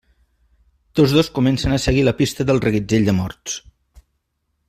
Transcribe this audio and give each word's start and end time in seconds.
Tots 0.99 1.13
dos 1.17 1.29
comencen 1.35 1.75
a 1.75 1.79
seguir 1.83 2.07
la 2.07 2.15
pista 2.23 2.47
del 2.51 2.63
reguitzell 2.65 3.07
de 3.11 3.17
morts. 3.21 3.61